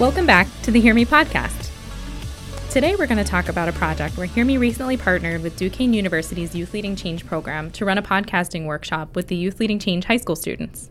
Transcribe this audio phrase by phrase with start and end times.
[0.00, 1.61] Welcome back to the Hear Me podcast.
[2.72, 5.92] Today, we're going to talk about a project where Hear Me recently partnered with Duquesne
[5.92, 10.06] University's Youth Leading Change program to run a podcasting workshop with the Youth Leading Change
[10.06, 10.90] high school students.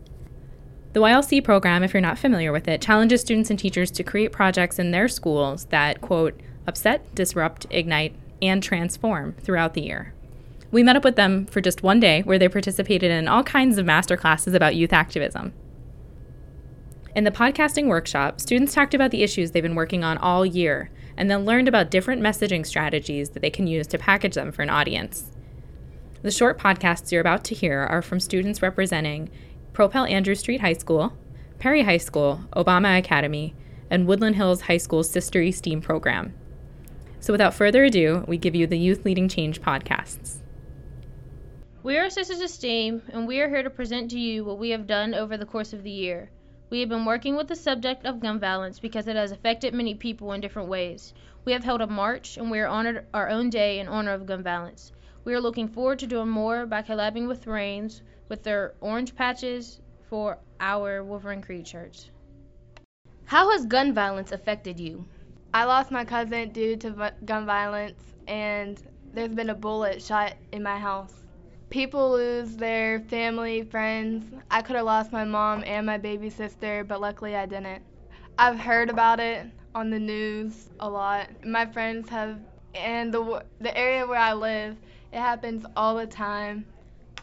[0.94, 4.32] The YLC program, if you're not familiar with it, challenges students and teachers to create
[4.32, 10.14] projects in their schools that, quote, upset, disrupt, ignite, and transform throughout the year.
[10.70, 13.80] We met up with them for just one day where they participated in all kinds
[13.80, 15.52] of master classes about youth activism.
[17.16, 20.92] In the podcasting workshop, students talked about the issues they've been working on all year
[21.22, 24.64] and then learned about different messaging strategies that they can use to package them for
[24.64, 25.30] an audience.
[26.24, 29.30] The short podcasts you're about to hear are from students representing
[29.72, 31.16] Propel Andrew Street High School,
[31.60, 33.54] Perry High School, Obama Academy,
[33.92, 36.34] and Woodland Hills High School's Sister STEAM program.
[37.20, 40.38] So without further ado, we give you the Youth Leading Change podcasts.
[41.84, 44.72] We are Sisters of STEAM, and we are here to present to you what we
[44.72, 46.32] have done over the course of the year.
[46.72, 49.94] We have been working with the subject of gun violence because it has affected many
[49.94, 51.14] people in different ways.
[51.44, 54.26] We have held a march and we are honored our own day in honor of
[54.26, 54.94] gun violence.
[55.26, 59.82] We are looking forward to doing more by collabing with Rains with their orange patches
[60.10, 62.10] for our Wolverine Creed shirts.
[63.26, 65.06] How has gun violence affected you?
[65.54, 68.82] I lost my cousin due to gun violence, and
[69.14, 71.21] there's been a bullet shot in my house
[71.72, 74.26] people lose their family, friends.
[74.52, 77.82] I could have lost my mom and my baby sister, but luckily I didn't.
[78.38, 81.30] I've heard about it on the news a lot.
[81.46, 82.40] My friends have,
[82.76, 84.76] and the the area where I live,
[85.14, 86.66] it happens all the time.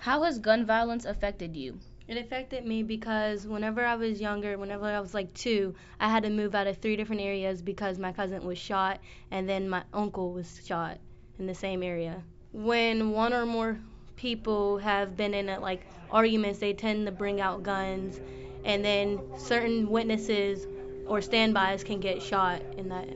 [0.01, 1.79] How has gun violence affected you?
[2.07, 6.23] It affected me because whenever I was younger, whenever I was like two, I had
[6.23, 8.99] to move out of three different areas because my cousin was shot
[9.31, 10.97] and then my uncle was shot
[11.39, 12.23] in the same area.
[12.53, 13.79] When one or more
[14.19, 18.21] people have been in a, like arguments, they tend to bring out guns,
[18.65, 20.67] and then certain witnesses
[21.07, 23.09] or standbys can get shot, and that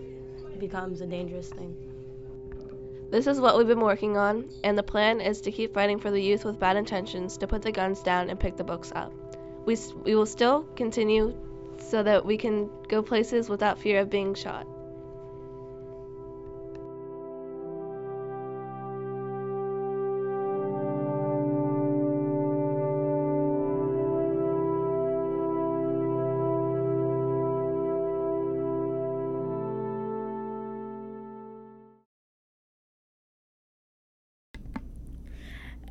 [0.58, 1.76] becomes a dangerous thing.
[3.10, 6.10] This is what we've been working on, and the plan is to keep fighting for
[6.10, 9.12] the youth with bad intentions to put the guns down and pick the books up.
[9.66, 11.34] We, we will still continue
[11.78, 14.66] so that we can go places without fear of being shot.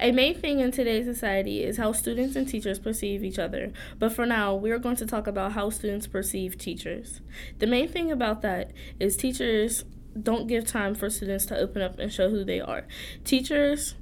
[0.02, 4.12] A main thing in today's society is how students and teachers perceive each other, but
[4.12, 7.22] for now, we are going to talk about how students perceive teachers.
[7.60, 9.86] The main thing about that is teachers
[10.20, 12.88] don't give time for students to open up and show who they are.
[13.24, 13.94] Teachers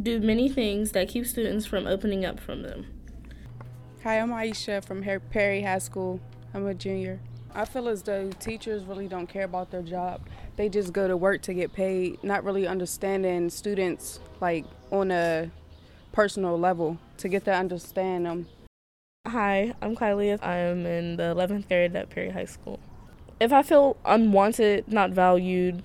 [0.00, 2.84] do many things that keep students from opening up from them.
[4.02, 6.20] Hi, I'm Aisha from Perry High School.
[6.52, 7.18] I'm a junior.
[7.54, 10.20] I feel as though teachers really don't care about their job.
[10.56, 15.50] They just go to work to get paid, not really understanding students like on a
[16.12, 18.46] personal level to get to understand them.
[19.26, 20.38] Hi, I'm Kylie.
[20.42, 22.78] I am in the 11th grade at Perry High School.
[23.40, 25.82] If I feel unwanted, not valued,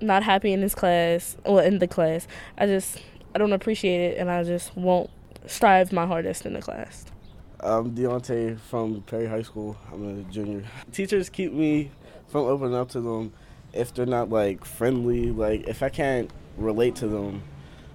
[0.00, 2.98] not happy in this class, well, in the class, I just,
[3.34, 5.10] I don't appreciate it and I just won't
[5.46, 7.04] strive my hardest in the class.
[7.64, 9.76] I'm Deontay from Perry High School.
[9.92, 10.64] I'm a junior.
[10.90, 11.92] Teachers keep me
[12.26, 13.32] from opening up to them
[13.72, 15.30] if they're not like friendly.
[15.30, 17.44] Like if I can't relate to them,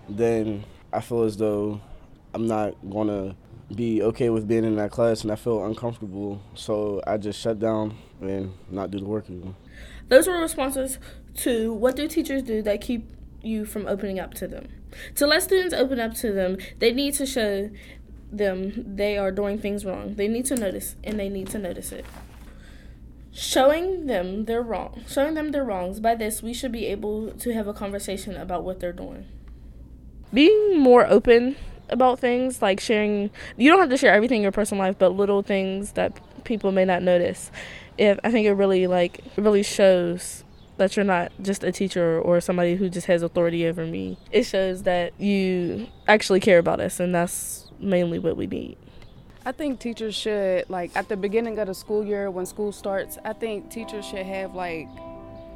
[0.08, 0.64] then
[0.94, 1.82] I feel as though
[2.34, 3.36] I'm not gonna
[3.76, 6.42] be okay with being in that class and I feel uncomfortable.
[6.56, 9.56] So I just shut down and not do the work anymore.
[10.08, 10.98] Those were responses
[11.40, 13.10] to what do teachers do that keep
[13.42, 14.68] you from opening up to them.
[15.16, 17.70] To let students open up to them, they need to show
[18.32, 20.16] them they are doing things wrong.
[20.16, 22.06] They need to notice and they need to notice it.
[23.32, 25.04] Showing them they're wrong.
[25.08, 26.00] Showing them their wrongs.
[26.00, 29.26] By this, we should be able to have a conversation about what they're doing
[30.34, 31.56] being more open
[31.90, 33.30] about things, like sharing.
[33.56, 36.72] You don't have to share everything in your personal life, but little things that people
[36.72, 37.52] may not notice.
[37.98, 40.44] If I think it really like really shows
[40.78, 44.16] that you're not just a teacher or somebody who just has authority over me.
[44.32, 48.78] It shows that you actually care about us, and that's mainly what we need.
[49.46, 53.18] I think teachers should like at the beginning of the school year when school starts.
[53.24, 54.88] I think teachers should have like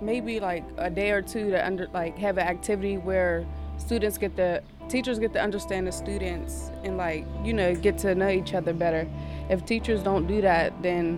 [0.02, 3.46] maybe like a day or two to under like have an activity where
[3.78, 8.16] students get the teachers get to understand the students and like you know get to
[8.16, 9.08] know each other better
[9.50, 11.18] if teachers don't do that then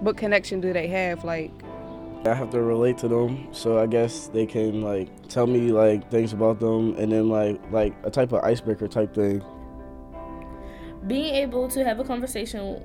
[0.00, 1.50] what connection do they have like
[2.24, 6.10] I have to relate to them, so I guess they can like tell me like
[6.10, 9.44] things about them, and then like like a type of icebreaker type thing.
[11.06, 12.82] Being able to have a conversation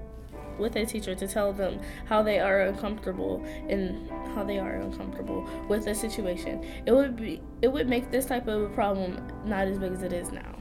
[0.59, 5.49] with a teacher to tell them how they are uncomfortable and how they are uncomfortable
[5.67, 9.67] with a situation, it would be it would make this type of a problem not
[9.67, 10.55] as big as it is now.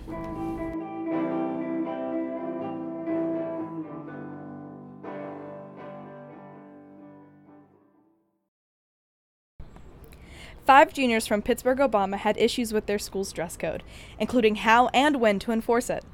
[10.65, 13.83] Five juniors from Pittsburgh Obama had issues with their school's dress code,
[14.19, 16.05] including how and when to enforce it.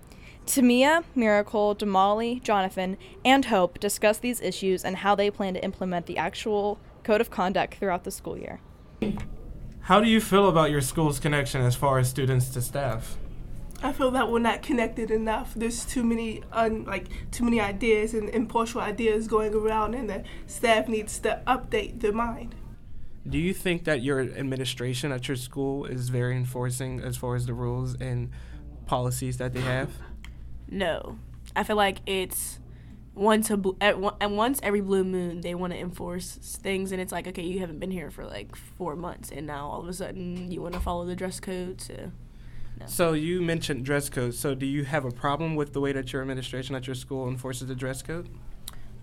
[0.47, 6.07] Tamia, Miracle, Damali, Jonathan, and Hope discuss these issues and how they plan to implement
[6.07, 8.61] the actual code of conduct throughout the school year.
[9.81, 13.17] How do you feel about your school's connection as far as students to staff?
[13.83, 15.53] I feel that we're not connected enough.
[15.55, 20.25] There's too many un, like too many ideas and impartial ideas going around, and the
[20.47, 22.55] staff needs to update their mind.
[23.29, 27.47] Do you think that your administration at your school is very enforcing as far as
[27.47, 28.31] the rules and
[28.87, 29.91] policies that they have?
[30.69, 31.19] No,
[31.55, 32.59] I feel like it's
[33.15, 37.01] once a bl- at, at once every blue moon they want to enforce things, and
[37.01, 39.89] it's like okay, you haven't been here for like four months, and now all of
[39.89, 41.81] a sudden you want to follow the dress code.
[41.81, 42.11] So
[42.87, 44.35] So you mentioned dress code.
[44.35, 47.29] So do you have a problem with the way that your administration at your school
[47.29, 48.29] enforces the dress code?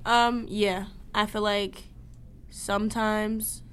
[0.06, 0.86] Um, yeah,
[1.16, 1.86] I feel like
[2.50, 3.64] sometimes,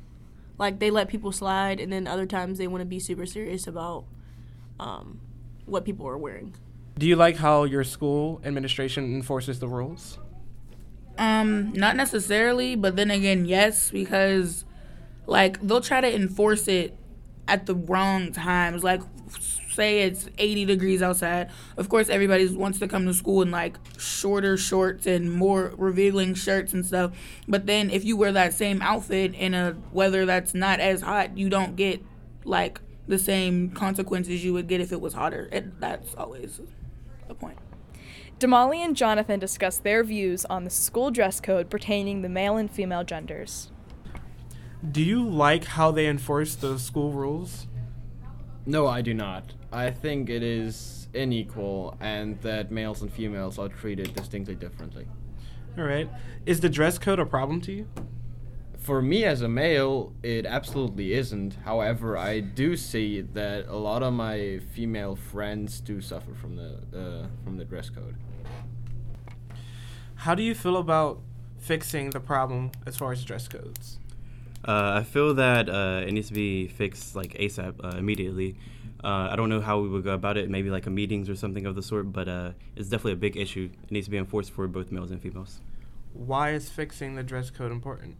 [0.58, 3.66] like they let people slide, and then other times they want to be super serious
[3.66, 4.04] about
[4.78, 5.20] um,
[5.66, 6.54] what people are wearing.
[6.98, 10.18] Do you like how your school administration enforces the rules?
[11.18, 14.64] Um, not necessarily, but then again, yes, because
[15.26, 16.96] like they'll try to enforce it
[17.46, 18.82] at the wrong times.
[18.82, 19.02] Like,
[19.70, 21.50] say it's 80 degrees outside.
[21.76, 26.34] Of course, everybody wants to come to school in like shorter shorts and more revealing
[26.34, 27.12] shirts and stuff.
[27.48, 31.36] But then if you wear that same outfit in a weather that's not as hot,
[31.36, 32.02] you don't get
[32.44, 35.48] like the same consequences you would get if it was hotter.
[35.52, 36.60] It, that's always
[37.30, 37.58] a point.
[38.38, 42.70] Damali and Jonathan discuss their views on the school dress code pertaining the male and
[42.70, 43.70] female genders.
[44.90, 47.66] Do you like how they enforce the school rules?
[48.64, 49.52] No, I do not.
[49.72, 55.06] I think it is unequal and that males and females are treated distinctly differently.
[55.76, 56.08] All right.
[56.46, 57.88] Is the dress code a problem to you?
[58.80, 61.54] For me as a male, it absolutely isn't.
[61.64, 66.78] However, I do see that a lot of my female friends do suffer from the
[66.92, 68.16] uh, from the dress code.
[70.14, 71.20] How do you feel about
[71.58, 73.98] fixing the problem as far as dress codes?
[74.66, 78.56] Uh, I feel that uh, it needs to be fixed like ASAP, uh, immediately.
[79.04, 81.34] Uh, I don't know how we would go about it, maybe like a meetings or
[81.34, 83.70] something of the sort, but uh, it's definitely a big issue.
[83.84, 85.60] It needs to be enforced for both males and females.
[86.12, 88.16] Why is fixing the dress code important?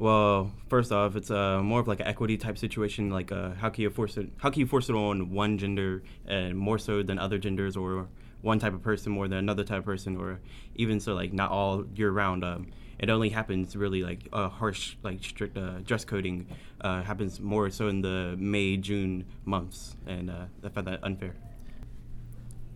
[0.00, 3.10] Well, first off, it's uh, more of like an equity type situation.
[3.10, 4.30] Like, uh, how can you force it?
[4.38, 8.08] How can you force it on one gender and more so than other genders, or
[8.40, 10.40] one type of person more than another type of person, or
[10.74, 12.44] even so, like not all year round.
[12.44, 12.68] Um,
[12.98, 16.46] it only happens really like uh, harsh, like strict uh, dress coding
[16.80, 21.34] uh, happens more so in the May June months, and uh, I find that unfair.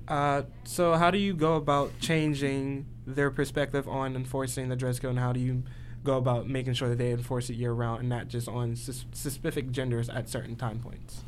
[0.07, 5.13] Uh, so how do you go about changing their perspective on enforcing the dress code,
[5.13, 5.63] and how do you
[6.05, 9.05] go about making sure that they enforce it year round and not just on sus-
[9.13, 11.23] specific genders at certain time points?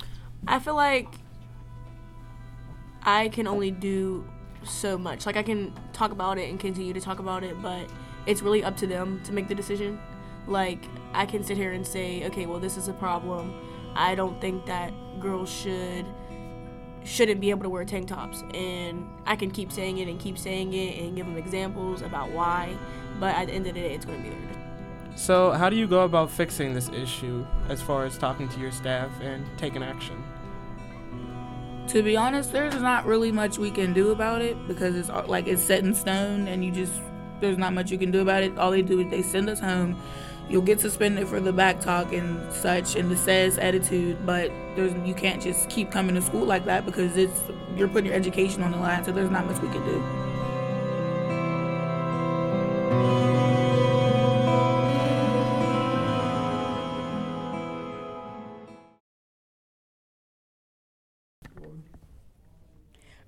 [0.47, 1.09] I feel like
[3.03, 4.25] I can only do
[4.65, 5.27] so much.
[5.27, 7.89] Like I can talk about it and continue to talk about it, but
[8.27, 9.99] it's really up to them to make the decision.
[10.47, 13.55] Like I can sit here and say, okay, well this is a problem.
[13.95, 16.05] I don't think that girls should
[17.05, 20.37] shouldn't be able to wear tank tops and I can keep saying it and keep
[20.37, 22.77] saying it and give them examples about why,
[23.21, 24.56] but at the end of the day it's going to be their
[25.17, 28.71] So, how do you go about fixing this issue as far as talking to your
[28.71, 30.23] staff and taking action?
[31.89, 35.47] To be honest, there's not really much we can do about it because it's like
[35.47, 37.01] it's set in stone and you just
[37.41, 38.59] there's not much you can do about it.
[38.59, 39.99] All they do is they send us home.
[40.51, 44.93] You'll get suspended for the back talk and such and the says attitude, but there's
[45.09, 47.41] you can't just keep coming to school like that because it's
[47.75, 49.03] you're putting your education on the line.
[49.03, 50.16] So there's not much we can do.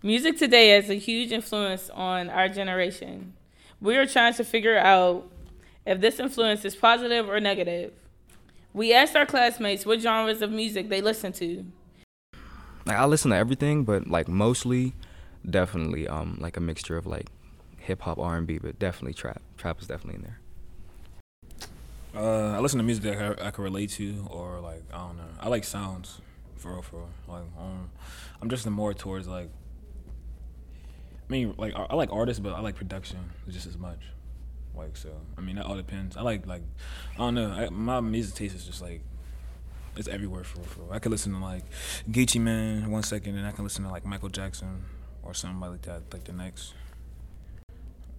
[0.02, 3.32] Music today has a huge influence on our generation.
[3.80, 5.28] We are trying to figure out
[5.84, 7.92] if this influence is positive or negative.
[8.72, 11.64] We asked our classmates what genres of music they listen to.
[12.86, 14.94] Like I listen to everything, but like mostly,
[15.50, 17.26] definitely um like a mixture of like
[17.78, 19.42] hip hop, R and B, but definitely trap.
[19.56, 20.38] Trap is definitely in there.
[22.14, 25.16] Uh, I listen to music that I, I can relate to, or like I don't
[25.16, 25.24] know.
[25.40, 26.20] I like sounds,
[26.54, 27.08] for real, for real.
[27.26, 27.90] Like um,
[28.40, 29.50] I'm just more towards like.
[31.28, 33.18] I mean, like I, like artists, but I like production
[33.48, 34.00] just as much.
[34.74, 36.16] Like so, I mean that all depends.
[36.16, 36.62] I like like
[37.14, 37.50] I don't know.
[37.50, 39.02] I, my music taste is just like
[39.96, 40.92] it's everywhere for for.
[40.92, 41.64] I could listen to like
[42.10, 44.84] Gucci Mane one second, and I can listen to like Michael Jackson
[45.22, 46.74] or somebody like that like the next.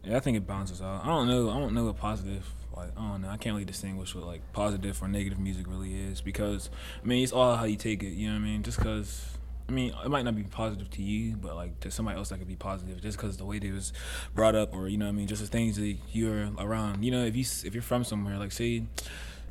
[0.03, 1.03] Yeah, I think it balances out.
[1.03, 1.49] I don't know.
[1.49, 2.45] I don't know what positive.
[2.75, 3.29] Like I don't know.
[3.29, 6.69] I can't really distinguish what like positive or negative music really is because
[7.01, 8.09] I mean it's all how you take it.
[8.09, 8.63] You know what I mean?
[8.63, 9.38] Just because.
[9.69, 12.39] I mean, it might not be positive to you, but like to somebody else, that
[12.39, 13.93] could be positive just because the way they was
[14.33, 17.05] brought up, or you know, what I mean, just the things that you're around.
[17.05, 18.81] You know, if you if you're from somewhere, like say,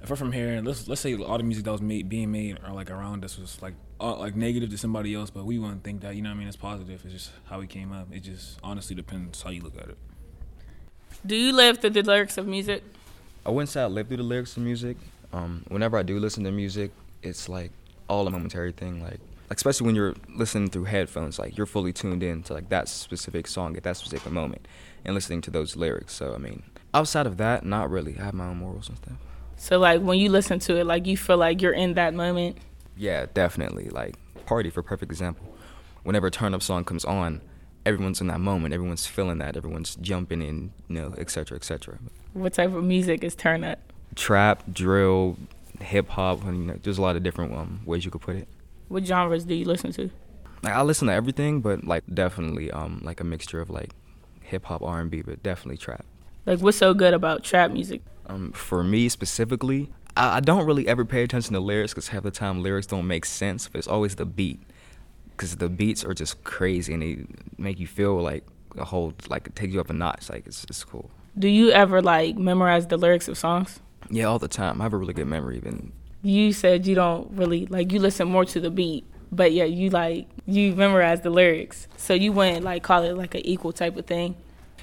[0.02, 2.58] if we're from here, let's let's say all the music that was made being made
[2.66, 5.84] or like around us was like uh, like negative to somebody else, but we wouldn't
[5.84, 6.16] think that.
[6.16, 7.00] You know, what I mean, it's positive.
[7.04, 8.08] It's just how we came up.
[8.12, 9.98] It just honestly depends how you look at it.
[11.24, 12.82] Do you live through the lyrics of music?
[13.46, 14.96] I wouldn't say I live through the lyrics of music.
[15.32, 16.90] Um, whenever I do listen to music,
[17.22, 17.70] it's like
[18.08, 19.00] all a momentary thing.
[19.00, 22.88] Like, especially when you're listening through headphones, like you're fully tuned in to like that
[22.88, 24.66] specific song at that specific moment,
[25.04, 26.14] and listening to those lyrics.
[26.14, 26.62] So I mean,
[26.94, 28.18] outside of that, not really.
[28.18, 29.16] I have my own morals and stuff.
[29.56, 32.58] So like when you listen to it, like you feel like you're in that moment.
[32.96, 33.88] Yeah, definitely.
[33.88, 35.54] Like Party for perfect example.
[36.04, 37.42] Whenever a turn up song comes on,
[37.84, 38.72] everyone's in that moment.
[38.72, 39.56] Everyone's feeling that.
[39.56, 41.98] Everyone's jumping in, you know, etc., cetera, et cetera.
[42.32, 43.78] What type of music is turn up?
[44.14, 45.36] Trap, drill,
[45.80, 46.44] hip hop.
[46.44, 48.48] You know, there's a lot of different um, ways you could put it.
[48.88, 50.10] What genres do you listen to?
[50.62, 53.90] Like, I listen to everything, but like definitely um, like a mixture of like
[54.42, 56.04] hip hop, R and B, but definitely trap.
[56.46, 58.02] Like what's so good about trap music?
[58.26, 62.22] Um, for me specifically, I, I don't really ever pay attention to lyrics because half
[62.22, 64.60] the time lyrics don't make sense, but it's always the beat
[65.30, 67.24] because the beats are just crazy and they
[67.56, 68.44] make you feel like
[68.76, 70.28] a whole like it takes you up a notch.
[70.28, 71.10] Like it's it's cool.
[71.38, 73.80] Do you ever like memorize the lyrics of songs?
[74.10, 74.80] Yeah, all the time.
[74.80, 75.58] I have a really good memory.
[75.58, 75.92] Even
[76.22, 79.90] you said you don't really like you listen more to the beat, but yeah, you
[79.90, 81.86] like you memorize the lyrics.
[81.96, 84.36] So you wouldn't like call it like an equal type of thing.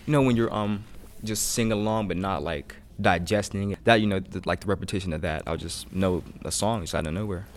[0.05, 0.83] You know when you're um
[1.23, 3.79] just sing along but not like digesting it.
[3.83, 5.43] That you know the, like the repetition of that.
[5.47, 7.47] I'll just know a song just out of nowhere.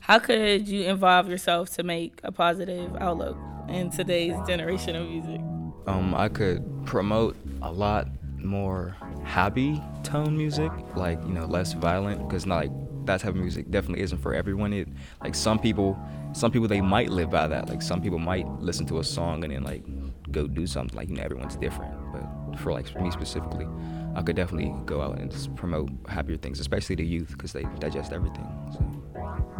[0.00, 3.36] How could you involve yourself to make a positive outlook
[3.68, 5.40] in today's generation of music?
[5.86, 8.08] Um, I could promote a lot
[8.38, 12.72] more happy tone music, like you know, less violent, because not like
[13.04, 14.72] that type of music definitely isn't for everyone.
[14.72, 14.88] It
[15.22, 15.98] like some people,
[16.32, 17.68] some people they might live by that.
[17.68, 19.84] Like some people might listen to a song and then like
[20.30, 20.96] go do something.
[20.96, 21.94] Like you know, everyone's different.
[22.12, 23.66] But for like me specifically,
[24.14, 27.64] I could definitely go out and just promote happier things, especially the youth, because they
[27.78, 28.46] digest everything.
[28.72, 28.84] So.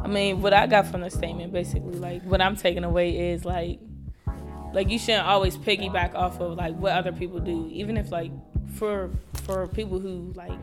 [0.04, 3.44] I mean, what I got from the statement, basically, like what I'm taking away is
[3.44, 3.78] like,
[4.72, 8.32] like you shouldn't always piggyback off of like what other people do, even if like
[8.74, 9.10] for
[9.44, 10.58] for people who like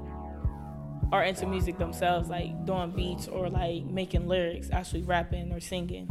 [1.11, 6.09] are into music themselves, like doing beats or like making lyrics, actually rapping or singing.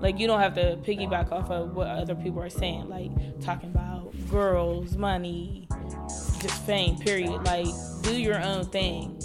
[0.00, 3.10] Like you don't have to piggyback off of what other people are saying, like
[3.40, 5.66] talking about girls, money,
[6.08, 7.44] just fame, period.
[7.44, 7.66] Like
[8.02, 9.18] do your own thing.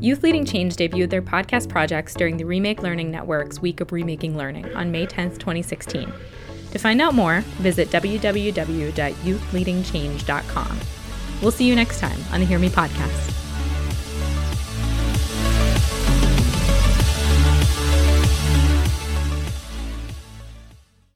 [0.00, 4.36] Youth Leading Change debuted their podcast projects during the Remake Learning Network's Week of Remaking
[4.36, 6.12] Learning on May 10, 2016.
[6.70, 10.80] To find out more, visit www.youthleadingchange.com.
[11.42, 13.37] We'll see you next time on the Hear Me podcast.